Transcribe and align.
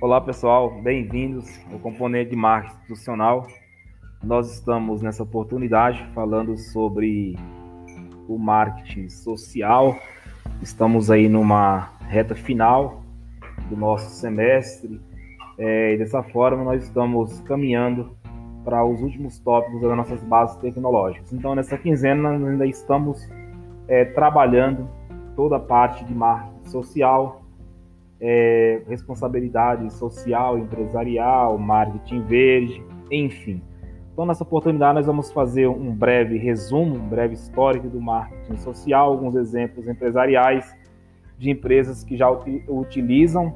Olá 0.00 0.20
pessoal, 0.20 0.80
bem-vindos 0.80 1.60
ao 1.72 1.78
componente 1.80 2.30
de 2.30 2.36
marketing 2.36 2.76
institucional. 2.82 3.48
Nós 4.22 4.48
estamos 4.54 5.02
nessa 5.02 5.24
oportunidade 5.24 6.06
falando 6.14 6.56
sobre 6.56 7.34
o 8.28 8.38
marketing 8.38 9.08
social. 9.08 9.98
Estamos 10.62 11.10
aí 11.10 11.28
numa 11.28 11.90
reta 12.06 12.36
final 12.36 13.02
do 13.68 13.76
nosso 13.76 14.08
semestre. 14.10 15.00
É, 15.58 15.94
e 15.94 15.98
dessa 15.98 16.22
forma, 16.22 16.62
nós 16.62 16.84
estamos 16.84 17.40
caminhando 17.40 18.16
para 18.64 18.84
os 18.84 19.02
últimos 19.02 19.40
tópicos 19.40 19.80
das 19.80 19.96
nossas 19.96 20.22
bases 20.22 20.54
tecnológicas. 20.58 21.32
Então, 21.32 21.56
nessa 21.56 21.76
quinzena, 21.76 22.38
nós 22.38 22.48
ainda 22.52 22.66
estamos 22.68 23.28
é, 23.88 24.04
trabalhando 24.04 24.88
toda 25.34 25.56
a 25.56 25.60
parte 25.60 26.04
de 26.04 26.14
marketing 26.14 26.70
social, 26.70 27.47
é, 28.20 28.82
responsabilidade 28.88 29.92
social, 29.92 30.58
empresarial, 30.58 31.58
marketing 31.58 32.22
verde, 32.22 32.82
enfim. 33.10 33.62
Então, 34.12 34.26
nessa 34.26 34.42
oportunidade, 34.42 34.96
nós 34.96 35.06
vamos 35.06 35.30
fazer 35.30 35.68
um 35.68 35.94
breve 35.94 36.38
resumo, 36.38 36.96
um 36.96 37.08
breve 37.08 37.34
histórico 37.34 37.88
do 37.88 38.00
marketing 38.00 38.56
social, 38.56 39.12
alguns 39.12 39.36
exemplos 39.36 39.86
empresariais 39.86 40.76
de 41.38 41.50
empresas 41.50 42.02
que 42.02 42.16
já 42.16 42.28
utilizam 42.68 43.54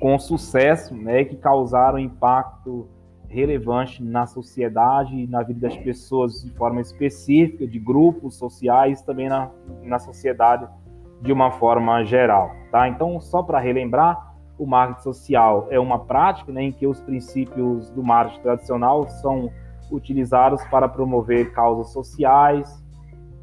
com 0.00 0.18
sucesso, 0.18 0.94
né, 0.94 1.24
que 1.24 1.36
causaram 1.36 1.98
impacto 1.98 2.88
relevante 3.28 4.02
na 4.02 4.26
sociedade 4.26 5.26
na 5.26 5.42
vida 5.42 5.68
das 5.68 5.76
pessoas 5.76 6.42
de 6.42 6.50
forma 6.52 6.80
específica, 6.80 7.66
de 7.66 7.78
grupos 7.78 8.36
sociais, 8.36 9.02
também 9.02 9.28
na, 9.28 9.50
na 9.82 9.98
sociedade 9.98 10.66
de 11.20 11.32
uma 11.32 11.50
forma 11.50 12.04
geral, 12.04 12.52
tá? 12.70 12.88
Então, 12.88 13.20
só 13.20 13.42
para 13.42 13.58
relembrar, 13.58 14.34
o 14.58 14.66
marketing 14.66 15.02
social 15.02 15.66
é 15.70 15.78
uma 15.78 15.98
prática 15.98 16.50
né, 16.52 16.62
em 16.62 16.72
que 16.72 16.86
os 16.86 17.00
princípios 17.00 17.90
do 17.90 18.02
marketing 18.02 18.42
tradicional 18.42 19.06
são 19.08 19.50
utilizados 19.90 20.64
para 20.64 20.88
promover 20.88 21.52
causas 21.52 21.92
sociais, 21.92 22.82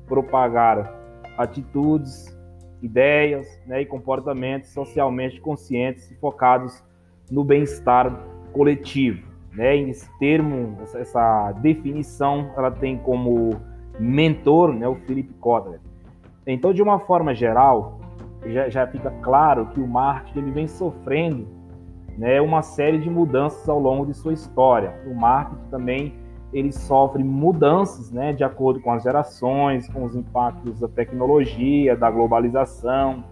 propagar 0.08 0.92
atitudes, 1.38 2.36
ideias 2.82 3.48
né, 3.66 3.82
e 3.82 3.86
comportamentos 3.86 4.70
socialmente 4.70 5.40
conscientes 5.40 6.12
e 6.12 6.16
focados 6.16 6.84
no 7.32 7.44
bem-estar 7.44 8.12
coletivo. 8.52 9.26
Né? 9.54 9.78
Esse 9.78 10.10
termo, 10.20 10.78
essa, 10.82 11.52
definição, 11.54 12.52
ela 12.58 12.72
tem 12.72 12.98
como 12.98 13.52
mentor 14.00 14.74
né, 14.74 14.88
o 14.88 14.96
Philip 14.96 15.34
Kotler. 15.36 15.80
Então, 16.46 16.74
de 16.74 16.82
uma 16.82 17.00
forma 17.00 17.34
geral, 17.34 18.00
já, 18.46 18.70
já 18.70 18.88
fica 18.88 19.12
claro 19.22 19.68
que 19.68 19.80
o 19.80 19.88
marketing 19.88 20.40
ele 20.40 20.52
vem 20.52 20.68
sofrendo 20.68 21.48
né, 22.18 22.42
uma 22.42 22.62
série 22.62 23.00
de 23.00 23.10
mudanças 23.10 23.68
ao 23.68 23.80
longo 23.80 24.06
de 24.06 24.14
sua 24.14 24.34
história. 24.34 24.94
O 25.08 25.16
marketing 25.16 25.70
também 25.70 26.14
ele 26.52 26.72
sofre 26.72 27.24
mudanças 27.24 28.12
né, 28.12 28.32
de 28.32 28.44
acordo 28.44 28.80
com 28.80 28.92
as 28.92 29.04
gerações, 29.04 29.88
com 29.88 30.04
os 30.04 30.16
impactos 30.16 30.80
da 30.80 30.88
tecnologia, 30.88 31.96
da 31.96 32.12
globalização, 32.12 33.24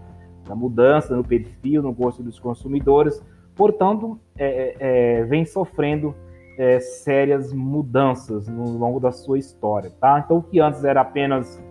da 0.46 0.56
mudança 0.56 1.14
no 1.14 1.22
perfil, 1.22 1.82
no 1.82 1.92
gosto 1.92 2.22
dos 2.22 2.40
consumidores. 2.40 3.22
Portanto, 3.54 4.18
é, 4.36 4.76
é, 4.80 5.20
é 5.20 5.24
vem 5.24 5.44
sofrendo 5.44 6.14
é, 6.58 6.80
sérias 6.80 7.52
mudanças 7.52 8.48
no 8.48 8.76
longo 8.76 8.98
da 8.98 9.12
sua 9.12 9.38
história. 9.38 9.92
Tá? 10.00 10.20
Então, 10.24 10.38
o 10.38 10.42
que 10.42 10.58
antes 10.58 10.84
era 10.84 11.00
apenas 11.00 11.62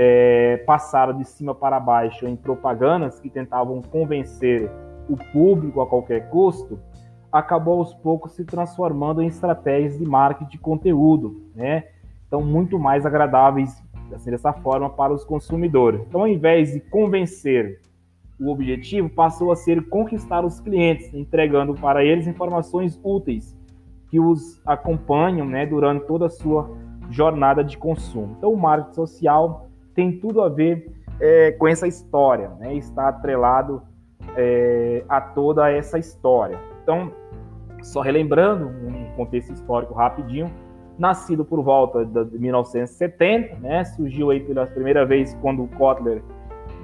é, 0.00 0.58
passaram 0.58 1.18
de 1.18 1.24
cima 1.24 1.52
para 1.52 1.80
baixo 1.80 2.24
em 2.28 2.36
propagandas 2.36 3.18
que 3.18 3.28
tentavam 3.28 3.82
convencer 3.82 4.70
o 5.10 5.16
público 5.32 5.80
a 5.80 5.86
qualquer 5.88 6.30
custo, 6.30 6.78
acabou 7.32 7.80
aos 7.80 7.92
poucos 7.94 8.32
se 8.32 8.44
transformando 8.44 9.20
em 9.20 9.26
estratégias 9.26 9.98
de 9.98 10.06
marketing 10.06 10.50
de 10.50 10.58
conteúdo, 10.58 11.50
né? 11.52 11.84
Então, 12.28 12.40
muito 12.42 12.78
mais 12.78 13.04
agradáveis 13.04 13.82
assim, 14.14 14.30
dessa 14.30 14.52
forma 14.52 14.88
para 14.88 15.12
os 15.12 15.24
consumidores. 15.24 16.00
Então, 16.06 16.20
ao 16.20 16.28
invés 16.28 16.72
de 16.72 16.80
convencer, 16.80 17.80
o 18.38 18.52
objetivo 18.52 19.08
passou 19.08 19.50
a 19.50 19.56
ser 19.56 19.88
conquistar 19.88 20.44
os 20.44 20.60
clientes, 20.60 21.12
entregando 21.12 21.74
para 21.74 22.04
eles 22.04 22.28
informações 22.28 23.00
úteis 23.02 23.58
que 24.10 24.20
os 24.20 24.62
acompanham 24.64 25.44
né, 25.44 25.66
durante 25.66 26.06
toda 26.06 26.26
a 26.26 26.30
sua 26.30 26.70
jornada 27.10 27.64
de 27.64 27.76
consumo. 27.76 28.36
Então, 28.38 28.52
o 28.52 28.56
marketing 28.56 28.94
social 28.94 29.67
tem 29.98 30.12
tudo 30.12 30.42
a 30.42 30.48
ver 30.48 30.92
é, 31.20 31.50
com 31.50 31.66
essa 31.66 31.84
história, 31.88 32.50
né? 32.60 32.72
está 32.76 33.08
atrelado 33.08 33.82
é, 34.36 35.02
a 35.08 35.20
toda 35.20 35.68
essa 35.68 35.98
história. 35.98 36.56
Então, 36.80 37.10
só 37.82 38.00
relembrando 38.00 38.68
um 38.68 39.10
contexto 39.16 39.52
histórico 39.52 39.92
rapidinho, 39.94 40.48
nascido 40.96 41.44
por 41.44 41.64
volta 41.64 42.04
de 42.04 42.38
1970, 42.38 43.56
né? 43.56 43.84
surgiu 43.86 44.30
aí 44.30 44.38
pela 44.38 44.68
primeira 44.68 45.04
vez 45.04 45.36
quando 45.42 45.66
Kotler 45.76 46.22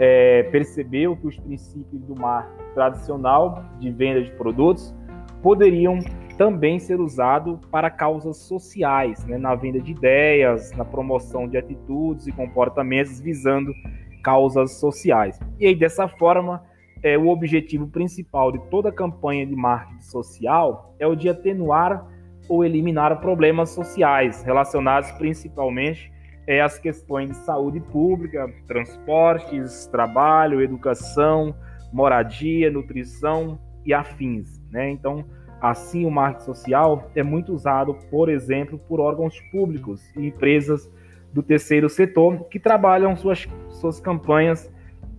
é, 0.00 0.42
percebeu 0.50 1.16
que 1.16 1.28
os 1.28 1.38
princípios 1.38 2.02
do 2.02 2.20
marketing 2.20 2.75
tradicional 2.75 3.62
de 3.78 3.92
venda 3.92 4.25
de 4.25 4.32
produtos 4.32 4.92
poderiam 5.41 6.00
também 6.36 6.78
ser 6.78 7.00
usado 7.00 7.60
para 7.70 7.90
causas 7.90 8.38
sociais, 8.38 9.24
né, 9.24 9.38
na 9.38 9.54
venda 9.54 9.80
de 9.80 9.92
ideias, 9.92 10.72
na 10.72 10.84
promoção 10.84 11.48
de 11.48 11.56
atitudes 11.56 12.26
e 12.26 12.32
comportamentos 12.32 13.20
visando 13.20 13.72
causas 14.22 14.78
sociais. 14.78 15.38
E 15.58 15.66
aí, 15.66 15.74
dessa 15.74 16.08
forma, 16.08 16.62
é, 17.02 17.18
o 17.18 17.28
objetivo 17.28 17.86
principal 17.86 18.50
de 18.50 18.58
toda 18.70 18.90
campanha 18.90 19.46
de 19.46 19.54
marketing 19.54 20.00
social 20.00 20.94
é 20.98 21.06
o 21.06 21.14
de 21.14 21.28
atenuar 21.28 22.06
ou 22.48 22.64
eliminar 22.64 23.20
problemas 23.20 23.70
sociais 23.70 24.42
relacionados 24.42 25.10
principalmente 25.12 26.12
é, 26.46 26.60
às 26.60 26.78
questões 26.78 27.30
de 27.30 27.36
saúde 27.36 27.80
pública, 27.80 28.52
transportes, 28.66 29.86
trabalho, 29.86 30.62
educação, 30.62 31.54
moradia, 31.92 32.70
nutrição 32.70 33.58
e 33.84 33.92
afins. 33.94 34.60
Né? 34.70 34.90
Então, 34.90 35.24
Assim, 35.64 36.04
o 36.04 36.10
marketing 36.10 36.44
social 36.44 37.10
é 37.16 37.22
muito 37.22 37.50
usado, 37.50 37.97
por 38.10 38.28
exemplo, 38.28 38.78
por 38.86 39.00
órgãos 39.00 39.41
públicos 39.50 40.02
e 40.14 40.26
empresas 40.26 40.92
do 41.32 41.42
terceiro 41.42 41.88
setor 41.88 42.44
que 42.50 42.60
trabalham 42.60 43.16
suas, 43.16 43.48
suas 43.70 43.98
campanhas 43.98 44.70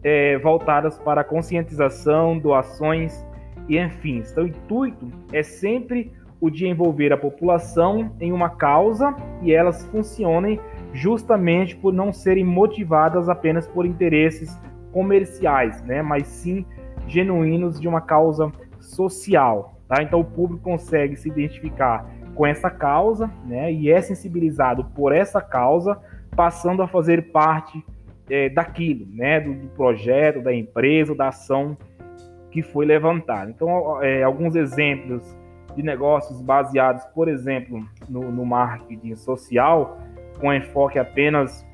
é, 0.03 0.37
voltadas 0.37 0.99
para 0.99 1.23
conscientização, 1.23 2.37
doações 2.37 3.25
e 3.67 3.79
enfim. 3.79 4.21
Então, 4.31 4.43
o 4.43 4.47
intuito 4.47 5.11
é 5.33 5.41
sempre 5.41 6.13
o 6.39 6.51
de 6.51 6.67
envolver 6.67 7.11
a 7.11 7.17
população 7.17 8.15
em 8.19 8.31
uma 8.31 8.51
causa 8.51 9.15
e 9.41 9.51
elas 9.51 9.83
funcionem 9.87 10.59
justamente 10.93 11.75
por 11.75 11.91
não 11.91 12.13
serem 12.13 12.43
motivadas 12.43 13.29
apenas 13.29 13.67
por 13.67 13.83
interesses 13.83 14.55
comerciais, 14.91 15.81
né, 15.81 16.03
mas 16.03 16.27
sim 16.27 16.63
genuínos 17.07 17.81
de 17.81 17.87
uma 17.87 17.99
causa 17.99 18.51
social. 18.79 19.74
Tá? 19.87 20.01
Então 20.01 20.19
o 20.19 20.25
público 20.25 20.63
consegue 20.63 21.15
se 21.15 21.29
identificar 21.29 22.09
com 22.33 22.45
essa 22.45 22.69
causa 22.69 23.31
né, 23.45 23.71
e 23.71 23.89
é 23.89 24.01
sensibilizado 24.01 24.83
por 24.95 25.13
essa 25.13 25.39
causa, 25.41 25.97
passando 26.35 26.81
a 26.81 26.87
fazer 26.87 27.31
parte 27.31 27.83
é, 28.29 28.49
daquilo, 28.49 29.05
né, 29.13 29.39
do, 29.39 29.53
do, 29.53 29.67
projeto, 29.69 30.41
da 30.41 30.53
empresa, 30.53 31.15
da 31.15 31.29
ação 31.29 31.77
que 32.51 32.61
foi 32.61 32.85
levantada. 32.85 33.49
Então, 33.49 34.01
é, 34.01 34.23
alguns 34.23 34.55
exemplos 34.55 35.37
de 35.75 35.83
negócios 35.83 36.41
baseados, 36.41 37.05
por 37.13 37.27
exemplo, 37.27 37.85
no, 38.09 38.31
no 38.31 38.45
marketing 38.45 39.15
social, 39.15 39.97
com 40.39 40.53
enfoque 40.53 40.97
apenas 40.97 41.65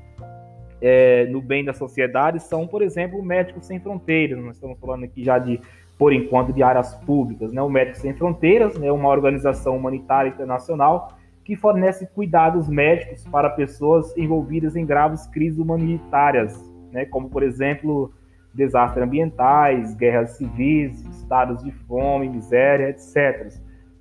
é, 0.80 1.26
no 1.26 1.40
bem 1.40 1.64
da 1.64 1.72
sociedade, 1.72 2.40
são, 2.40 2.66
por 2.66 2.82
exemplo, 2.82 3.22
Médicos 3.22 3.66
Sem 3.66 3.80
Fronteiras. 3.80 4.38
Nós 4.44 4.56
estamos 4.56 4.78
falando 4.80 5.04
aqui 5.04 5.24
já 5.24 5.38
de 5.38 5.60
por 5.98 6.12
enquanto, 6.12 6.52
de 6.52 6.62
áreas 6.62 6.94
públicas. 6.94 7.52
Né? 7.52 7.62
O 7.62 7.68
Médicos 7.68 8.00
Sem 8.00 8.14
Fronteiras 8.14 8.76
é 8.76 8.80
né? 8.80 8.92
uma 8.92 9.08
organização 9.08 9.76
humanitária 9.76 10.30
internacional 10.30 11.12
que 11.44 11.56
fornece 11.56 12.06
cuidados 12.06 12.68
médicos 12.68 13.26
para 13.26 13.50
pessoas 13.50 14.16
envolvidas 14.16 14.76
em 14.76 14.86
graves 14.86 15.26
crises 15.26 15.58
humanitárias, 15.58 16.58
né? 16.92 17.04
como, 17.04 17.28
por 17.28 17.42
exemplo, 17.42 18.12
desastres 18.54 19.04
ambientais, 19.04 19.94
guerras 19.96 20.36
civis, 20.36 21.00
estados 21.16 21.62
de 21.62 21.72
fome, 21.72 22.28
miséria, 22.28 22.90
etc. 22.90 23.52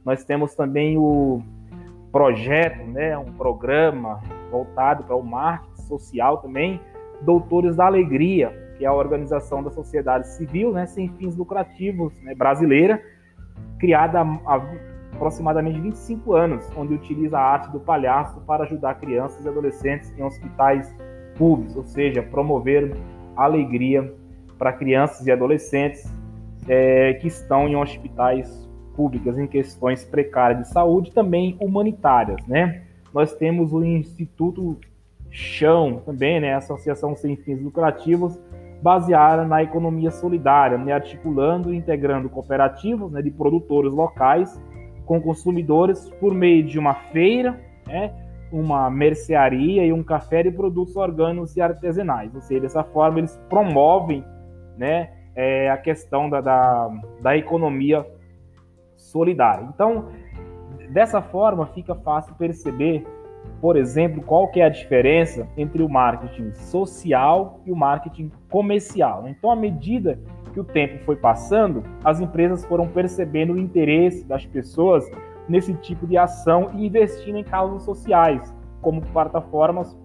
Nós 0.03 0.23
temos 0.23 0.55
também 0.55 0.97
o 0.97 1.41
projeto, 2.11 2.83
né, 2.87 3.17
um 3.17 3.31
programa 3.33 4.19
voltado 4.51 5.03
para 5.03 5.15
o 5.15 5.23
marketing 5.23 5.81
social 5.83 6.37
também, 6.39 6.79
Doutores 7.21 7.75
da 7.75 7.85
Alegria, 7.85 8.51
que 8.81 8.85
é 8.85 8.87
a 8.87 8.93
organização 8.93 9.61
da 9.61 9.69
sociedade 9.69 10.27
civil, 10.29 10.71
né, 10.71 10.87
sem 10.87 11.07
fins 11.09 11.35
lucrativos, 11.35 12.11
né, 12.23 12.33
brasileira, 12.33 12.99
criada 13.77 14.21
há 14.21 14.59
aproximadamente 15.13 15.79
25 15.79 16.33
anos, 16.33 16.67
onde 16.75 16.95
utiliza 16.95 17.37
a 17.37 17.43
arte 17.43 17.71
do 17.71 17.79
palhaço 17.79 18.41
para 18.41 18.63
ajudar 18.63 18.95
crianças 18.95 19.45
e 19.45 19.47
adolescentes 19.47 20.11
em 20.17 20.23
hospitais 20.23 20.91
públicos, 21.37 21.75
ou 21.75 21.83
seja, 21.83 22.23
promover 22.23 22.97
alegria 23.35 24.11
para 24.57 24.73
crianças 24.73 25.27
e 25.27 25.31
adolescentes 25.31 26.11
é, 26.67 27.13
que 27.21 27.27
estão 27.27 27.67
em 27.67 27.75
hospitais 27.75 28.67
públicas 28.95 29.37
em 29.37 29.45
questões 29.45 30.03
precárias 30.03 30.63
de 30.63 30.69
saúde, 30.69 31.11
também 31.11 31.55
humanitárias, 31.59 32.43
né? 32.47 32.81
Nós 33.13 33.31
temos 33.35 33.73
o 33.73 33.83
Instituto 33.83 34.75
Chão 35.29 36.01
também, 36.03 36.41
né? 36.41 36.55
Associação 36.55 37.15
sem 37.15 37.35
fins 37.35 37.61
lucrativos, 37.61 38.39
baseada 38.81 39.45
na 39.45 39.61
economia 39.61 40.11
solidária, 40.11 40.77
né? 40.77 40.91
articulando 40.91 41.73
e 41.73 41.77
integrando 41.77 42.29
cooperativas 42.29 43.11
né? 43.11 43.21
de 43.21 43.31
produtores 43.31 43.91
locais 43.91 44.59
com 45.05 45.21
consumidores 45.21 46.09
por 46.19 46.33
meio 46.33 46.63
de 46.63 46.79
uma 46.79 46.93
feira, 46.93 47.59
né? 47.87 48.13
uma 48.51 48.89
mercearia 48.89 49.85
e 49.85 49.93
um 49.93 50.03
café 50.03 50.43
de 50.43 50.51
produtos 50.51 50.95
orgânicos 50.95 51.55
e 51.55 51.61
artesanais. 51.61 52.33
Ou 52.35 52.41
seja, 52.41 52.61
dessa 52.61 52.83
forma 52.83 53.19
eles 53.19 53.37
promovem 53.49 54.25
né, 54.77 55.09
é, 55.35 55.69
a 55.69 55.77
questão 55.77 56.29
da, 56.29 56.41
da, 56.41 56.89
da 57.21 57.37
economia 57.37 58.05
solidária. 58.97 59.67
Então, 59.73 60.09
dessa 60.89 61.21
forma, 61.21 61.65
fica 61.67 61.95
fácil 61.95 62.35
perceber, 62.35 63.05
por 63.61 63.77
exemplo, 63.77 64.23
qual 64.23 64.47
que 64.47 64.59
é 64.59 64.65
a 64.65 64.69
diferença 64.69 65.47
entre 65.55 65.83
o 65.83 65.89
marketing 65.89 66.51
social 66.53 67.59
e 67.65 67.71
o 67.71 67.75
marketing 67.75 68.31
comercial. 68.49 69.27
Então, 69.27 69.51
à 69.51 69.55
medida 69.55 70.19
que 70.51 70.59
o 70.59 70.63
tempo 70.63 71.03
foi 71.05 71.15
passando, 71.15 71.83
as 72.03 72.19
empresas 72.19 72.65
foram 72.65 72.87
percebendo 72.87 73.53
o 73.53 73.59
interesse 73.59 74.25
das 74.25 74.45
pessoas 74.45 75.09
nesse 75.47 75.73
tipo 75.75 76.07
de 76.07 76.17
ação 76.17 76.71
e 76.73 76.87
investindo 76.87 77.37
em 77.37 77.43
causas 77.43 77.83
sociais, 77.83 78.53
como 78.81 79.01
plataformas 79.01 79.97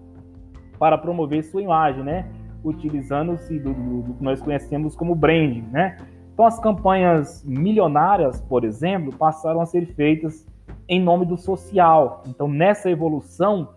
para 0.77 0.97
promover 0.97 1.43
sua 1.43 1.61
imagem, 1.61 2.03
né? 2.03 2.29
Utilizando-se 2.63 3.59
do, 3.59 3.73
do, 3.73 4.01
do, 4.03 4.13
que 4.13 4.23
nós 4.23 4.41
conhecemos 4.41 4.95
como 4.95 5.15
branding, 5.15 5.65
né? 5.71 5.97
Então, 6.33 6.45
as 6.45 6.59
campanhas 6.59 7.43
milionárias, 7.43 8.39
por 8.41 8.63
exemplo, 8.63 9.11
passaram 9.17 9.59
a 9.59 9.65
ser 9.65 9.87
feitas 9.95 10.45
em 10.87 11.01
nome 11.01 11.25
do 11.25 11.37
social. 11.37 12.23
Então, 12.27 12.47
nessa 12.47 12.89
evolução, 12.89 13.69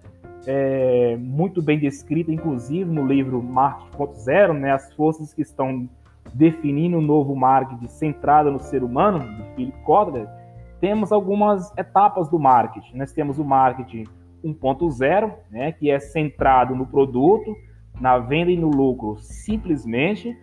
é, 0.46 1.16
muito 1.18 1.62
bem 1.62 1.78
descrita, 1.78 2.32
inclusive 2.32 2.90
no 2.90 3.06
livro 3.06 3.42
Marketing 3.42 3.96
4.0, 3.96 4.52
né, 4.54 4.72
as 4.72 4.92
forças 4.94 5.34
que 5.34 5.42
estão 5.42 5.88
definindo 6.32 6.98
o 6.98 7.00
novo 7.00 7.34
marketing 7.34 7.88
centrado 7.88 8.50
no 8.50 8.60
ser 8.60 8.82
humano, 8.82 9.20
de 9.36 9.54
Philip 9.54 9.78
Kotler, 9.82 10.28
temos 10.80 11.12
algumas 11.12 11.76
etapas 11.76 12.28
do 12.28 12.38
marketing. 12.38 12.96
Nós 12.96 13.12
temos 13.12 13.38
o 13.38 13.44
marketing 13.44 14.04
1.0, 14.44 15.32
né, 15.50 15.72
que 15.72 15.90
é 15.90 15.98
centrado 15.98 16.74
no 16.74 16.86
produto, 16.86 17.54
na 18.00 18.18
venda 18.18 18.50
e 18.50 18.56
no 18.56 18.70
lucro 18.70 19.18
simplesmente. 19.18 20.34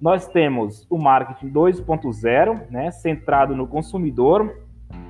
Nós 0.00 0.28
temos 0.28 0.86
o 0.90 0.98
marketing 0.98 1.50
2.0, 1.50 2.70
né, 2.70 2.90
centrado 2.90 3.56
no 3.56 3.66
consumidor. 3.66 4.65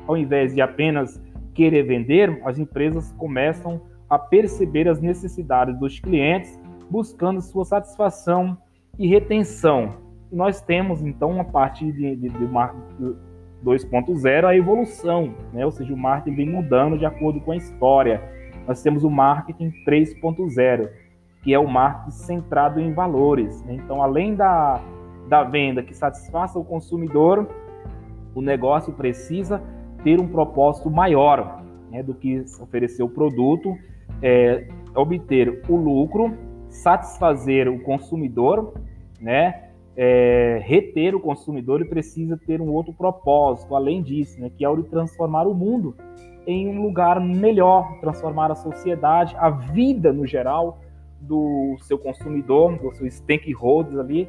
Ao 0.06 0.16
invés 0.16 0.54
de 0.54 0.60
apenas 0.60 1.20
querer 1.54 1.82
vender, 1.82 2.40
as 2.44 2.58
empresas 2.58 3.12
começam 3.12 3.80
a 4.08 4.18
perceber 4.18 4.88
as 4.88 5.00
necessidades 5.00 5.78
dos 5.78 5.98
clientes, 5.98 6.60
buscando 6.88 7.40
sua 7.40 7.64
satisfação 7.64 8.56
e 8.98 9.08
retenção. 9.08 9.96
Nós 10.30 10.60
temos, 10.60 11.02
então, 11.02 11.40
a 11.40 11.44
partir 11.44 11.92
de, 11.92 12.16
de, 12.16 12.28
de, 12.28 12.48
2.0 13.64 14.44
a 14.44 14.56
evolução, 14.56 15.34
né? 15.52 15.64
ou 15.64 15.70
seja, 15.70 15.92
o 15.92 15.96
marketing 15.96 16.36
vem 16.36 16.48
mudando 16.48 16.98
de 16.98 17.06
acordo 17.06 17.40
com 17.40 17.52
a 17.52 17.56
história. 17.56 18.22
Nós 18.66 18.82
temos 18.82 19.02
o 19.02 19.10
marketing 19.10 19.72
3.0, 19.86 20.88
que 21.42 21.54
é 21.54 21.58
o 21.58 21.66
marketing 21.66 22.10
centrado 22.10 22.80
em 22.80 22.92
valores. 22.92 23.62
Né? 23.64 23.74
Então, 23.74 24.02
além 24.02 24.34
da, 24.34 24.80
da 25.28 25.42
venda 25.42 25.82
que 25.82 25.94
satisfaça 25.94 26.58
o 26.58 26.64
consumidor, 26.64 27.48
o 28.34 28.40
negócio 28.40 28.92
precisa 28.92 29.62
ter 30.06 30.20
um 30.20 30.28
propósito 30.28 30.88
maior 30.88 31.64
né, 31.90 32.00
do 32.00 32.14
que 32.14 32.44
oferecer 32.60 33.02
o 33.02 33.08
produto, 33.08 33.76
é, 34.22 34.68
obter 34.94 35.64
o 35.68 35.74
lucro, 35.74 36.32
satisfazer 36.68 37.66
o 37.68 37.82
consumidor, 37.82 38.74
né? 39.20 39.64
é, 39.96 40.60
reter 40.62 41.12
o 41.12 41.18
consumidor 41.18 41.80
e 41.80 41.86
precisa 41.86 42.36
ter 42.46 42.60
um 42.60 42.72
outro 42.72 42.92
propósito, 42.92 43.74
além 43.74 44.00
disso, 44.00 44.40
né, 44.40 44.48
que 44.48 44.64
é 44.64 44.68
o 44.68 44.76
de 44.76 44.84
transformar 44.84 45.48
o 45.48 45.54
mundo 45.54 45.96
em 46.46 46.68
um 46.68 46.82
lugar 46.82 47.20
melhor, 47.20 47.98
transformar 47.98 48.52
a 48.52 48.54
sociedade, 48.54 49.34
a 49.36 49.50
vida 49.50 50.12
no 50.12 50.24
geral 50.24 50.78
do 51.20 51.76
seu 51.80 51.98
consumidor, 51.98 52.78
do 52.78 52.94
seu 52.94 53.10
stakeholders 53.10 53.98
ali, 53.98 54.28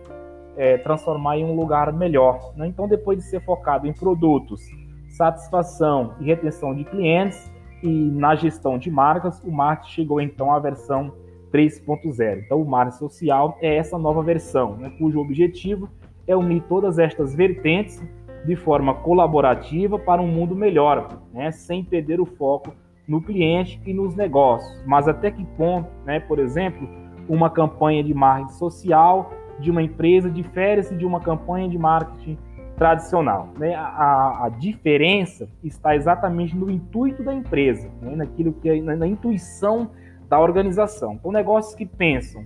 é, 0.55 0.75
transformar 0.79 1.37
em 1.37 1.45
um 1.45 1.55
lugar 1.55 1.93
melhor. 1.93 2.51
Né? 2.55 2.65
Então, 2.65 2.87
depois 2.87 3.19
de 3.19 3.25
ser 3.25 3.41
focado 3.41 3.85
em 3.85 3.93
produtos, 3.93 4.67
satisfação 5.17 6.13
e 6.19 6.25
retenção 6.25 6.75
de 6.75 6.83
clientes 6.83 7.51
e 7.81 7.87
na 7.87 8.35
gestão 8.35 8.77
de 8.77 8.91
marcas, 8.91 9.41
o 9.43 9.51
marketing 9.51 9.91
chegou 9.91 10.21
então 10.21 10.51
à 10.51 10.59
versão 10.59 11.11
3.0. 11.51 12.43
Então, 12.45 12.61
o 12.61 12.65
marketing 12.65 12.97
social 12.99 13.57
é 13.61 13.75
essa 13.75 13.97
nova 13.97 14.21
versão, 14.21 14.77
né, 14.77 14.91
cujo 14.97 15.19
objetivo 15.19 15.89
é 16.27 16.35
unir 16.35 16.61
todas 16.63 16.99
estas 16.99 17.33
vertentes 17.33 18.03
de 18.45 18.55
forma 18.55 18.93
colaborativa 18.93 19.97
para 19.97 20.21
um 20.21 20.27
mundo 20.27 20.55
melhor, 20.55 21.21
né, 21.33 21.51
sem 21.51 21.83
perder 21.83 22.19
o 22.19 22.25
foco 22.25 22.73
no 23.07 23.21
cliente 23.21 23.81
e 23.85 23.93
nos 23.93 24.15
negócios. 24.15 24.83
Mas 24.85 25.07
até 25.07 25.31
que 25.31 25.43
ponto, 25.57 25.89
né, 26.05 26.19
por 26.19 26.37
exemplo, 26.37 26.87
uma 27.27 27.49
campanha 27.49 28.03
de 28.03 28.13
marketing 28.13 28.53
social 28.53 29.31
de 29.59 29.71
uma 29.71 29.81
empresa 29.81 30.29
difere-se 30.29 30.95
de 30.95 31.05
uma 31.05 31.19
campanha 31.19 31.67
de 31.67 31.77
marketing 31.77 32.37
tradicional. 32.77 33.49
Né? 33.57 33.73
A, 33.75 34.45
a, 34.45 34.49
diferença 34.49 35.49
está 35.63 35.95
exatamente 35.95 36.55
no 36.55 36.69
intuito 36.69 37.23
da 37.23 37.33
empresa, 37.33 37.89
né? 38.01 38.15
naquilo 38.15 38.53
que 38.53 38.69
é, 38.69 38.79
na, 38.79 38.95
na 38.95 39.07
intuição 39.07 39.89
da 40.29 40.39
organização. 40.39 41.13
Então, 41.13 41.31
negócios 41.31 41.73
que 41.73 41.85
pensam, 41.85 42.45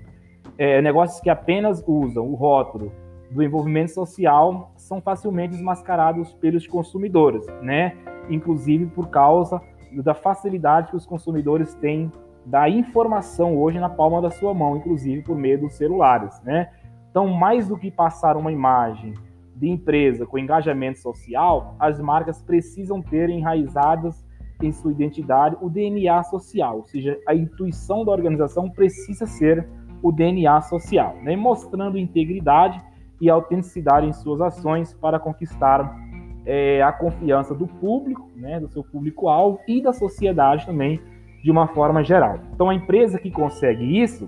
é, 0.57 0.81
negócios 0.81 1.19
que 1.19 1.29
apenas 1.29 1.83
usam 1.85 2.25
o 2.25 2.35
rótulo 2.35 2.93
do 3.29 3.43
envolvimento 3.43 3.91
social 3.91 4.71
são 4.77 5.01
facilmente 5.01 5.51
desmascarados 5.51 6.33
pelos 6.33 6.65
consumidores, 6.65 7.45
né? 7.61 7.95
Inclusive 8.29 8.85
por 8.87 9.09
causa 9.09 9.61
da 9.93 10.13
facilidade 10.13 10.91
que 10.91 10.95
os 10.95 11.05
consumidores 11.05 11.73
têm 11.75 12.11
da 12.45 12.69
informação 12.69 13.57
hoje 13.57 13.79
na 13.79 13.89
palma 13.89 14.21
da 14.21 14.29
sua 14.31 14.53
mão, 14.53 14.77
inclusive 14.77 15.21
por 15.21 15.37
meio 15.37 15.59
dos 15.61 15.73
celulares, 15.73 16.41
né? 16.43 16.69
Então, 17.09 17.27
mais 17.27 17.67
do 17.67 17.77
que 17.77 17.91
passar 17.91 18.37
uma 18.37 18.51
imagem 18.51 19.13
de 19.61 19.69
empresa 19.69 20.25
com 20.25 20.39
engajamento 20.39 20.97
social, 20.97 21.75
as 21.79 22.01
marcas 22.01 22.41
precisam 22.41 22.99
ter 22.99 23.29
enraizadas 23.29 24.25
em 24.59 24.71
sua 24.71 24.91
identidade 24.91 25.55
o 25.61 25.69
DNA 25.69 26.23
social, 26.23 26.77
ou 26.77 26.83
seja, 26.83 27.15
a 27.27 27.35
intuição 27.35 28.03
da 28.03 28.11
organização 28.11 28.67
precisa 28.71 29.27
ser 29.27 29.67
o 30.01 30.11
DNA 30.11 30.61
social, 30.61 31.15
né? 31.21 31.35
mostrando 31.35 31.99
integridade 31.99 32.81
e 33.21 33.29
autenticidade 33.29 34.07
em 34.07 34.13
suas 34.13 34.41
ações 34.41 34.95
para 34.95 35.19
conquistar 35.19 35.95
é, 36.43 36.81
a 36.81 36.91
confiança 36.91 37.53
do 37.53 37.67
público, 37.67 38.27
né, 38.35 38.59
do 38.59 38.67
seu 38.67 38.83
público-alvo 38.83 39.59
e 39.67 39.79
da 39.79 39.93
sociedade 39.93 40.65
também, 40.65 40.99
de 41.43 41.51
uma 41.51 41.67
forma 41.67 42.03
geral. 42.03 42.39
Então, 42.51 42.67
a 42.67 42.73
empresa 42.73 43.19
que 43.19 43.29
consegue 43.29 44.01
isso 44.01 44.27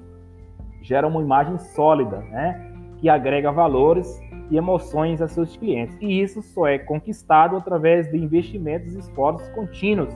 gera 0.84 1.08
uma 1.08 1.24
imagem 1.24 1.58
sólida, 1.58 2.18
né, 2.18 2.72
que 3.00 3.10
agrega 3.10 3.52
valores 3.52 4.22
e 4.50 4.58
emoções 4.58 5.22
a 5.22 5.28
seus 5.28 5.56
clientes. 5.56 5.98
E 6.02 6.22
isso 6.22 6.42
só 6.42 6.68
é 6.68 6.78
conquistado 6.78 7.56
através 7.56 8.10
de 8.10 8.18
investimentos 8.18 8.94
e 8.94 9.00
esforços 9.00 9.48
contínuos 9.50 10.14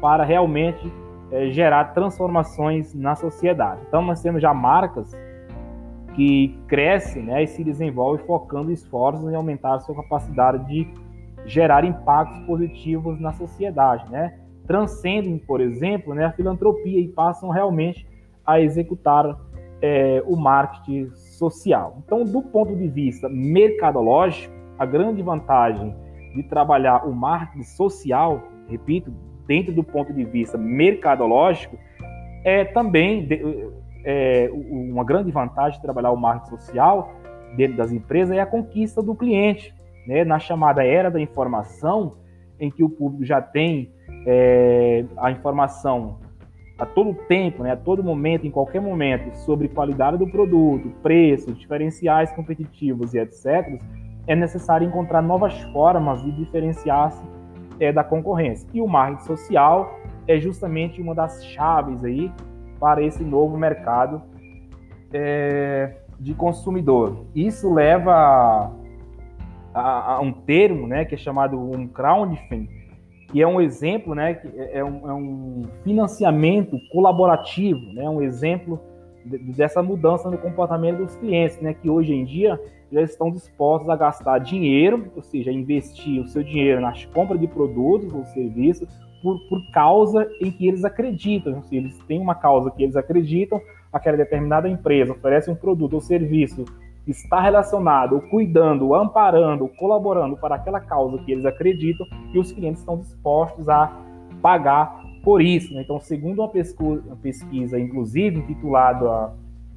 para 0.00 0.24
realmente 0.24 0.92
é, 1.30 1.50
gerar 1.50 1.92
transformações 1.92 2.94
na 2.94 3.14
sociedade. 3.14 3.80
Então, 3.88 4.02
nós 4.02 4.22
temos 4.22 4.40
já 4.40 4.54
marcas 4.54 5.16
que 6.14 6.58
crescem 6.66 7.22
né, 7.22 7.42
e 7.42 7.46
se 7.46 7.62
desenvolvem 7.62 8.24
focando 8.24 8.72
esforços 8.72 9.30
em 9.30 9.34
aumentar 9.34 9.78
sua 9.80 9.94
capacidade 9.94 10.66
de 10.66 10.88
gerar 11.44 11.84
impactos 11.84 12.40
positivos 12.46 13.20
na 13.20 13.32
sociedade, 13.32 14.10
né? 14.10 14.38
Transcendem, 14.66 15.38
por 15.38 15.60
exemplo, 15.60 16.12
né, 16.14 16.24
a 16.24 16.32
filantropia 16.32 16.98
e 16.98 17.06
passam 17.06 17.50
realmente 17.50 18.06
a 18.44 18.60
executar 18.60 19.38
é, 19.86 20.22
o 20.26 20.36
marketing 20.36 21.10
social. 21.14 21.98
Então, 22.04 22.24
do 22.24 22.42
ponto 22.42 22.74
de 22.74 22.88
vista 22.88 23.28
mercadológico, 23.28 24.52
a 24.76 24.84
grande 24.84 25.22
vantagem 25.22 25.94
de 26.34 26.42
trabalhar 26.42 27.06
o 27.06 27.14
marketing 27.14 27.62
social, 27.62 28.42
repito, 28.68 29.12
dentro 29.46 29.72
do 29.72 29.84
ponto 29.84 30.12
de 30.12 30.24
vista 30.24 30.58
mercadológico, 30.58 31.78
é 32.44 32.64
também 32.64 33.28
é, 34.04 34.50
uma 34.52 35.04
grande 35.04 35.30
vantagem 35.30 35.78
de 35.78 35.82
trabalhar 35.82 36.10
o 36.10 36.16
marketing 36.16 36.56
social 36.56 37.12
dentro 37.56 37.76
das 37.76 37.92
empresas 37.92 38.36
é 38.36 38.40
a 38.40 38.46
conquista 38.46 39.00
do 39.00 39.14
cliente. 39.14 39.72
Né? 40.06 40.24
Na 40.24 40.38
chamada 40.38 40.84
era 40.84 41.10
da 41.10 41.20
informação, 41.20 42.16
em 42.58 42.70
que 42.70 42.82
o 42.82 42.90
público 42.90 43.24
já 43.24 43.40
tem 43.40 43.92
é, 44.26 45.04
a 45.16 45.30
informação 45.30 46.18
a 46.78 46.84
todo 46.84 47.14
tempo, 47.14 47.62
né, 47.62 47.72
a 47.72 47.76
todo 47.76 48.02
momento, 48.02 48.46
em 48.46 48.50
qualquer 48.50 48.80
momento, 48.80 49.34
sobre 49.38 49.68
qualidade 49.68 50.18
do 50.18 50.26
produto, 50.26 50.90
preço, 51.02 51.52
diferenciais 51.52 52.30
competitivos 52.32 53.14
e 53.14 53.18
etc., 53.18 53.80
é 54.26 54.34
necessário 54.34 54.86
encontrar 54.86 55.22
novas 55.22 55.58
formas 55.72 56.22
de 56.22 56.32
diferenciar-se 56.32 57.22
é, 57.78 57.92
da 57.92 58.02
concorrência. 58.02 58.68
E 58.74 58.80
o 58.80 58.88
marketing 58.88 59.24
social 59.24 60.00
é 60.26 60.38
justamente 60.38 61.00
uma 61.00 61.14
das 61.14 61.44
chaves 61.46 62.04
aí 62.04 62.30
para 62.78 63.02
esse 63.02 63.22
novo 63.22 63.56
mercado 63.56 64.20
é, 65.12 65.94
de 66.18 66.34
consumidor. 66.34 67.24
Isso 67.34 67.72
leva 67.72 68.72
a, 69.72 70.14
a, 70.14 70.20
um 70.20 70.32
termo, 70.32 70.86
né, 70.86 71.04
que 71.04 71.14
é 71.14 71.18
chamado 71.18 71.58
um 71.58 71.86
crowdfunding, 71.86 72.68
que 73.36 73.42
é 73.42 73.46
um 73.46 73.60
exemplo, 73.60 74.14
né, 74.14 74.32
que 74.32 74.48
é, 74.58 74.78
é 74.78 74.82
um, 74.82 75.10
é 75.10 75.12
um 75.12 75.62
financiamento 75.84 76.80
colaborativo, 76.90 77.92
né, 77.92 78.08
um 78.08 78.22
exemplo 78.22 78.80
dessa 79.54 79.82
mudança 79.82 80.30
no 80.30 80.38
comportamento 80.38 81.04
dos 81.04 81.14
clientes, 81.16 81.60
né, 81.60 81.74
que 81.74 81.90
hoje 81.90 82.14
em 82.14 82.24
dia 82.24 82.58
já 82.90 83.02
estão 83.02 83.30
dispostos 83.30 83.90
a 83.90 83.94
gastar 83.94 84.38
dinheiro, 84.38 85.12
ou 85.14 85.22
seja, 85.22 85.52
investir 85.52 86.18
o 86.22 86.26
seu 86.26 86.42
dinheiro 86.42 86.80
na 86.80 86.94
compra 87.12 87.36
de 87.36 87.46
produtos 87.46 88.10
ou 88.14 88.24
serviços 88.24 88.88
por, 89.22 89.38
por 89.50 89.70
causa 89.70 90.26
em 90.40 90.50
que 90.50 90.66
eles 90.66 90.82
acreditam. 90.82 91.62
Se 91.64 91.76
eles 91.76 91.98
têm 92.08 92.18
uma 92.18 92.36
causa 92.36 92.70
que 92.70 92.84
eles 92.84 92.96
acreditam, 92.96 93.60
aquela 93.92 94.16
determinada 94.16 94.66
empresa 94.66 95.12
oferece 95.12 95.50
um 95.50 95.54
produto 95.54 95.92
ou 95.92 96.00
serviço 96.00 96.64
está 97.06 97.40
relacionado, 97.40 98.20
cuidando, 98.30 98.94
amparando, 98.94 99.68
colaborando 99.68 100.36
para 100.36 100.56
aquela 100.56 100.80
causa 100.80 101.18
que 101.18 101.32
eles 101.32 101.44
acreditam, 101.44 102.06
e 102.32 102.38
os 102.38 102.52
clientes 102.52 102.80
estão 102.80 102.98
dispostos 102.98 103.68
a 103.68 103.92
pagar 104.42 105.04
por 105.22 105.40
isso. 105.40 105.74
Né? 105.74 105.82
Então, 105.82 105.98
segundo 106.00 106.40
uma 106.40 106.48
pesquisa, 106.48 107.02
uma 107.06 107.16
pesquisa 107.16 107.78
inclusive, 107.78 108.38
intitulada 108.38 109.32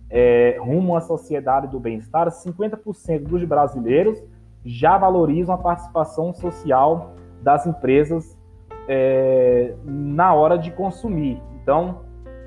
é, 0.10 0.58
Rumo 0.60 0.96
à 0.96 1.02
Sociedade 1.02 1.68
do 1.68 1.80
Bem-Estar, 1.80 2.28
50% 2.30 3.24
dos 3.24 3.44
brasileiros 3.44 4.22
já 4.66 4.98
valorizam 4.98 5.56
a 5.56 5.58
participação 5.58 6.34
social 6.34 7.14
das 7.42 7.66
empresas 7.66 8.38
é, 8.88 9.74
na 9.86 10.34
hora 10.34 10.58
de 10.58 10.72
consumir. 10.72 11.42
Então, 11.62 12.02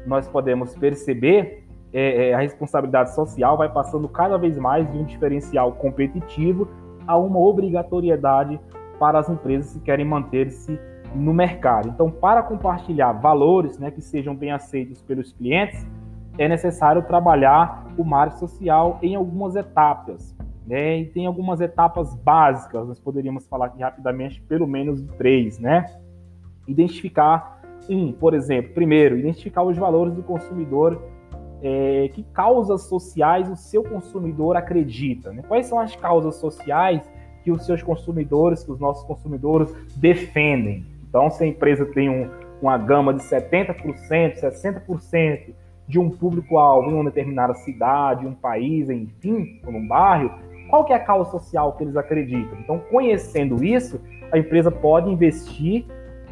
nós 0.07 0.29
podemos 0.29 0.75
perceber 0.77 1.62
é, 1.93 2.31
é, 2.31 2.35
a 2.35 2.39
responsabilidade 2.39 3.15
social 3.15 3.57
vai 3.57 3.69
passando 3.69 4.09
cada 4.09 4.39
vez 4.39 4.57
mais 4.59 4.91
de 4.91 4.99
um 4.99 5.05
diferencial 5.05 5.73
competitivo 5.73 6.69
a 7.07 7.17
uma 7.19 7.39
obrigatoriedade 7.39 8.59
para 8.99 9.19
as 9.19 9.29
empresas 9.29 9.75
que 9.75 9.81
querem 9.81 10.05
manter-se 10.05 10.79
no 11.15 11.35
mercado. 11.35 11.89
Então, 11.89 12.11
para 12.11 12.43
compartilhar 12.43 13.13
valores 13.13 13.79
né, 13.79 13.91
que 13.91 14.01
sejam 14.01 14.35
bem 14.35 14.53
aceitos 14.53 15.03
pelos 15.03 15.33
clientes, 15.33 15.87
é 16.39 16.49
necessário 16.49 17.03
trabalhar 17.03 17.87
o 17.99 18.05
marketing 18.05 18.41
social 18.41 18.99
em 19.03 19.15
algumas 19.15 19.55
etapas. 19.55 20.35
Né? 20.67 21.01
E 21.01 21.07
tem 21.07 21.27
algumas 21.27 21.61
etapas 21.61 22.15
básicas, 22.15 22.87
nós 22.87 22.99
poderíamos 22.99 23.47
falar 23.47 23.67
aqui 23.67 23.83
rapidamente, 23.83 24.41
pelo 24.43 24.67
menos 24.67 25.03
três, 25.19 25.59
né? 25.59 25.85
Identificar 26.67 27.61
um, 27.91 28.13
por 28.13 28.33
exemplo, 28.33 28.73
primeiro, 28.73 29.19
identificar 29.19 29.65
os 29.65 29.77
valores 29.77 30.15
do 30.15 30.23
consumidor, 30.23 31.03
é, 31.63 32.11
que 32.13 32.23
causas 32.25 32.83
sociais 32.83 33.49
o 33.49 33.57
seu 33.57 33.83
consumidor 33.85 34.57
acredita. 34.57 35.33
Né? 35.33 35.43
Quais 35.47 35.67
são 35.67 35.79
as 35.79 35.95
causas 35.95 36.37
sociais 36.37 37.09
que 37.45 37.51
os 37.51 37.65
seus 37.65 37.83
consumidores, 37.83 38.65
que 38.65 38.73
os 38.73 38.81
nossos 38.81 39.05
consumidores 39.05 39.73
defendem? 39.97 40.85
Então, 41.09 41.31
se 41.31 41.45
a 41.45 41.47
empresa 41.47 41.87
tem 41.87 42.09
um, 42.09 42.29
uma 42.61 42.77
gama 42.77 43.15
de 43.15 43.23
70%, 43.23 44.41
60% 44.41 45.55
de 45.87 45.99
um 45.99 46.11
público-alvo 46.11 46.91
em 46.91 46.95
uma 46.95 47.05
determinada 47.05 47.55
cidade, 47.55 48.27
um 48.27 48.35
país, 48.35 48.89
enfim, 48.89 49.61
ou 49.65 49.73
num 49.73 49.87
bairro, 49.87 50.31
qual 50.71 50.85
que 50.85 50.93
é 50.93 50.97
a 50.97 51.01
causa 51.01 51.31
social 51.31 51.73
que 51.75 51.85
eles 51.85 51.97
acreditam? 51.97 52.59
Então, 52.61 52.79
conhecendo 52.91 53.63
isso, 53.63 54.01
a 54.33 54.39
empresa 54.39 54.71
pode 54.71 55.11
investir 55.11 55.85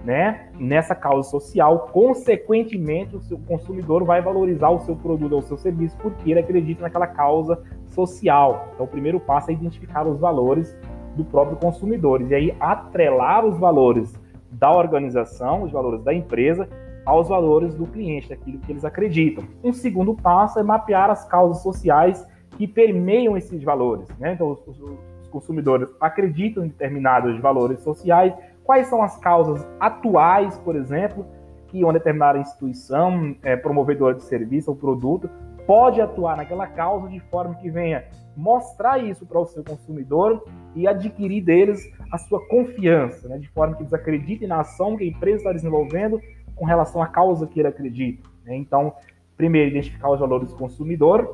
né, 0.04 0.48
nessa 0.58 0.94
causa 0.94 1.28
social, 1.28 1.90
consequentemente, 1.92 3.16
o 3.16 3.20
seu 3.20 3.38
consumidor 3.38 4.04
vai 4.04 4.22
valorizar 4.22 4.70
o 4.70 4.80
seu 4.80 4.96
produto 4.96 5.32
ou 5.32 5.38
o 5.38 5.42
seu 5.42 5.58
serviço 5.58 5.96
porque 5.98 6.30
ele 6.30 6.40
acredita 6.40 6.82
naquela 6.82 7.06
causa 7.06 7.62
social. 7.86 8.70
Então, 8.74 8.86
o 8.86 8.88
primeiro 8.88 9.20
passo 9.20 9.50
é 9.50 9.54
identificar 9.54 10.06
os 10.06 10.18
valores 10.18 10.76
do 11.16 11.24
próprio 11.24 11.56
consumidor 11.56 12.22
e 12.22 12.34
aí 12.34 12.56
atrelar 12.58 13.44
os 13.44 13.58
valores 13.58 14.18
da 14.50 14.72
organização, 14.72 15.62
os 15.62 15.72
valores 15.72 16.02
da 16.02 16.14
empresa, 16.14 16.68
aos 17.04 17.28
valores 17.28 17.74
do 17.74 17.86
cliente, 17.86 18.28
daquilo 18.28 18.58
que 18.58 18.72
eles 18.72 18.84
acreditam. 18.84 19.44
Um 19.62 19.72
segundo 19.72 20.14
passo 20.14 20.58
é 20.58 20.62
mapear 20.62 21.10
as 21.10 21.26
causas 21.26 21.62
sociais 21.62 22.26
que 22.56 22.66
permeiam 22.66 23.36
esses 23.36 23.62
valores. 23.62 24.08
Né? 24.18 24.32
Então, 24.32 24.50
os, 24.50 24.80
os 25.22 25.28
consumidores 25.28 25.88
acreditam 26.00 26.64
em 26.64 26.68
determinados 26.68 27.40
valores 27.40 27.80
sociais 27.80 28.34
Quais 28.64 28.86
são 28.86 29.02
as 29.02 29.16
causas 29.18 29.66
atuais, 29.78 30.58
por 30.58 30.76
exemplo, 30.76 31.26
que 31.68 31.82
uma 31.84 31.92
determinada 31.92 32.38
instituição, 32.38 33.34
é, 33.42 33.56
promovedora 33.56 34.14
de 34.14 34.22
serviço 34.24 34.70
ou 34.70 34.76
produto, 34.76 35.30
pode 35.66 36.00
atuar 36.00 36.36
naquela 36.36 36.66
causa 36.66 37.08
de 37.08 37.20
forma 37.20 37.54
que 37.54 37.70
venha 37.70 38.04
mostrar 38.36 38.98
isso 38.98 39.24
para 39.26 39.38
o 39.38 39.46
seu 39.46 39.62
consumidor 39.62 40.44
e 40.74 40.86
adquirir 40.86 41.42
deles 41.42 41.80
a 42.10 42.18
sua 42.18 42.44
confiança, 42.48 43.28
né? 43.28 43.38
de 43.38 43.48
forma 43.48 43.76
que 43.76 43.82
eles 43.82 43.92
acreditem 43.92 44.48
na 44.48 44.60
ação 44.60 44.96
que 44.96 45.04
a 45.04 45.06
empresa 45.06 45.38
está 45.38 45.52
desenvolvendo 45.52 46.20
com 46.56 46.64
relação 46.64 47.02
à 47.02 47.06
causa 47.06 47.46
que 47.46 47.60
ele 47.60 47.68
acredita. 47.68 48.28
Né? 48.44 48.56
Então, 48.56 48.92
primeiro, 49.36 49.70
identificar 49.70 50.10
os 50.10 50.18
valores 50.18 50.50
do 50.50 50.56
consumidor. 50.56 51.32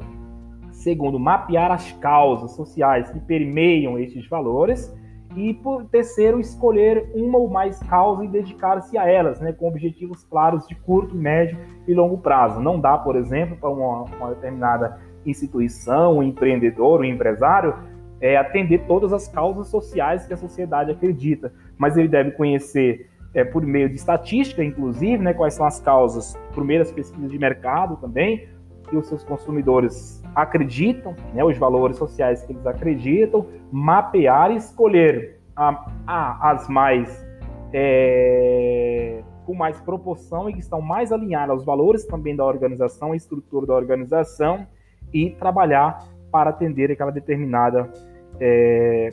Segundo, 0.71 1.19
mapear 1.19 1.71
as 1.73 1.93
causas 1.93 2.53
sociais 2.53 3.11
que 3.11 3.21
permeiam 3.21 3.99
esses 3.99 4.29
valores 4.29 4.95
e 5.37 5.53
por 5.53 5.85
terceiro 5.85 6.41
escolher 6.41 7.11
uma 7.15 7.39
ou 7.39 7.49
mais 7.49 7.79
causas 7.81 8.25
e 8.25 8.29
dedicar-se 8.29 8.97
a 8.97 9.07
elas, 9.07 9.39
né, 9.39 9.53
com 9.53 9.69
objetivos 9.69 10.25
claros 10.25 10.67
de 10.67 10.75
curto, 10.75 11.15
médio 11.15 11.59
e 11.87 11.93
longo 11.93 12.19
prazo. 12.19 12.59
Não 12.61 12.81
dá, 12.81 12.97
por 12.97 13.17
exemplo, 13.17 13.57
para 13.57 13.69
uma, 13.69 14.05
uma, 14.05 14.31
determinada 14.31 14.99
instituição, 15.27 16.19
um 16.19 16.23
empreendedor, 16.23 17.01
um 17.01 17.05
empresário, 17.05 17.75
é, 18.19 18.37
atender 18.39 18.87
todas 18.87 19.13
as 19.13 19.29
causas 19.29 19.69
sociais 19.69 20.27
que 20.27 20.33
a 20.33 20.37
sociedade 20.39 20.91
acredita, 20.91 21.53
mas 21.77 21.99
ele 21.99 22.09
deve 22.09 22.31
conhecer 22.31 23.11
é, 23.35 23.45
por 23.45 23.63
meio 23.63 23.91
de 23.91 23.97
estatística, 23.97 24.65
inclusive, 24.65 25.23
né, 25.23 25.35
quais 25.35 25.53
são 25.53 25.67
as 25.67 25.79
causas, 25.79 26.35
primeiras 26.55 26.91
pesquisas 26.91 27.31
de 27.31 27.39
mercado 27.39 27.97
também, 27.97 28.49
que 28.89 28.97
os 28.97 29.07
seus 29.07 29.23
consumidores 29.23 30.23
acreditam, 30.37 31.17
né, 31.33 31.43
os 31.43 31.57
valores 31.57 31.97
sociais 31.97 32.45
que 32.45 32.53
eles 32.53 32.67
acreditam, 32.67 33.47
mapear 33.73 34.51
e 34.51 34.57
escolher 34.57 35.41
a, 35.57 35.91
a, 36.07 36.51
as 36.51 36.69
mais 36.69 37.27
é, 37.73 39.23
com 39.47 39.55
mais 39.55 39.81
proporção 39.81 40.51
e 40.51 40.53
que 40.53 40.61
estão 40.61 40.83
mais 40.83 41.11
alinhadas 41.11 41.51
aos 41.51 41.65
valores 41.65 42.05
também 42.05 42.37
da 42.37 42.45
organização, 42.45 43.13
a 43.13 43.17
estrutura 43.17 43.67
da 43.67 43.75
organização 43.75 44.67
e 45.11 45.31
trabalhar 45.31 46.05
para 46.31 46.51
atender 46.51 46.91
aquela 46.91 47.11
determinada 47.11 47.91
é, 48.39 49.09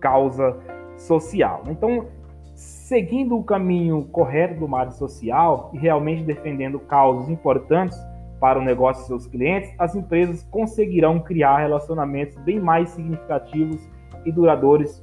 causa 0.00 0.56
social. 0.96 1.64
Então, 1.68 2.06
seguindo 2.54 3.36
o 3.36 3.44
caminho 3.44 4.04
correto 4.06 4.60
do 4.60 4.66
marketing 4.66 4.98
social 4.98 5.70
e 5.74 5.78
realmente 5.78 6.22
defendendo 6.22 6.78
causas 6.78 7.28
importantes, 7.28 7.98
para 8.40 8.58
o 8.58 8.62
negócio 8.62 9.02
de 9.02 9.08
seus 9.08 9.26
clientes, 9.26 9.72
as 9.78 9.94
empresas 9.94 10.42
conseguirão 10.50 11.20
criar 11.20 11.58
relacionamentos 11.58 12.36
bem 12.38 12.60
mais 12.60 12.90
significativos 12.90 13.80
e 14.24 14.32
duradouros 14.32 15.02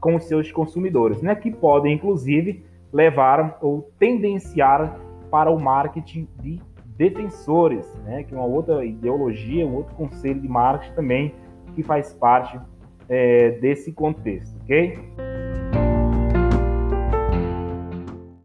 com 0.00 0.16
os 0.16 0.24
seus 0.24 0.52
consumidores, 0.52 1.22
né? 1.22 1.34
que 1.34 1.50
podem, 1.50 1.94
inclusive, 1.94 2.64
levar 2.92 3.58
ou 3.62 3.90
tendenciar 3.98 4.98
para 5.30 5.50
o 5.50 5.58
marketing 5.58 6.28
de 6.40 6.60
defensores, 6.96 7.92
né? 8.04 8.22
que 8.22 8.34
é 8.34 8.36
uma 8.36 8.46
outra 8.46 8.84
ideologia, 8.84 9.66
um 9.66 9.76
outro 9.76 9.94
conselho 9.94 10.40
de 10.40 10.48
marketing 10.48 10.94
também 10.94 11.34
que 11.74 11.82
faz 11.82 12.12
parte 12.12 12.60
é, 13.08 13.52
desse 13.52 13.92
contexto, 13.92 14.56
ok? 14.62 14.98